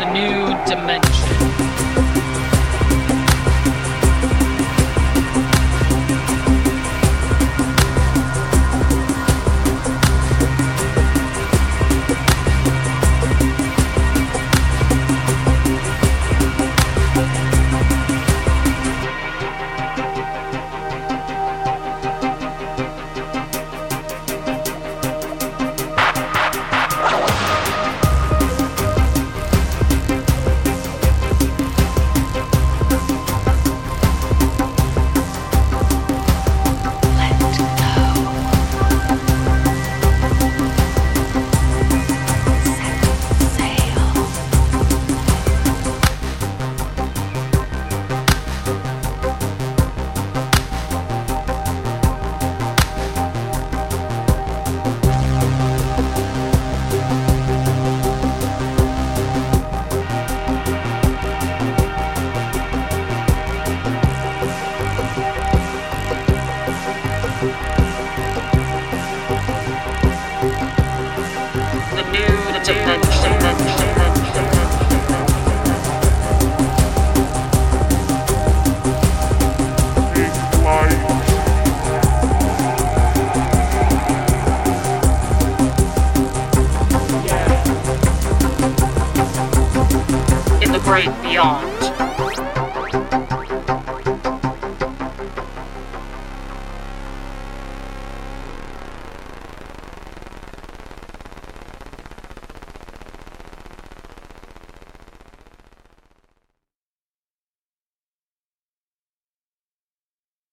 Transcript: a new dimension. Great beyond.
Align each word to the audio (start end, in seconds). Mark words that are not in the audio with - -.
a 0.00 0.12
new 0.12 0.46
dimension. 0.66 2.03
Great 90.84 91.22
beyond. 91.22 92.53